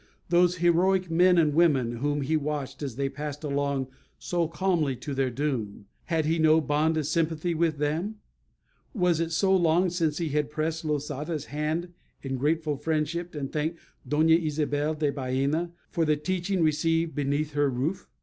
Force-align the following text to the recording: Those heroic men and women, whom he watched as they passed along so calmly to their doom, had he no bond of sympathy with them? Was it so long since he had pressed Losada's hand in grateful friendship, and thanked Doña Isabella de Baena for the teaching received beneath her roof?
Those 0.29 0.55
heroic 0.55 1.11
men 1.11 1.37
and 1.37 1.53
women, 1.53 1.97
whom 1.97 2.21
he 2.21 2.35
watched 2.35 2.81
as 2.81 2.95
they 2.95 3.07
passed 3.07 3.43
along 3.43 3.85
so 4.17 4.47
calmly 4.47 4.95
to 4.95 5.13
their 5.13 5.29
doom, 5.29 5.85
had 6.05 6.25
he 6.25 6.39
no 6.39 6.59
bond 6.59 6.97
of 6.97 7.05
sympathy 7.05 7.53
with 7.53 7.77
them? 7.77 8.15
Was 8.95 9.19
it 9.19 9.31
so 9.31 9.55
long 9.55 9.91
since 9.91 10.17
he 10.17 10.29
had 10.29 10.49
pressed 10.49 10.83
Losada's 10.83 11.45
hand 11.53 11.93
in 12.23 12.37
grateful 12.37 12.77
friendship, 12.77 13.35
and 13.35 13.53
thanked 13.53 13.77
Doña 14.09 14.43
Isabella 14.43 14.95
de 14.95 15.11
Baena 15.11 15.71
for 15.91 16.03
the 16.03 16.17
teaching 16.17 16.63
received 16.63 17.13
beneath 17.13 17.51
her 17.53 17.69
roof? 17.69 18.07